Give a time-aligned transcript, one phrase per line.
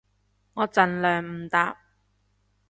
[0.55, 1.77] 我盡量唔搭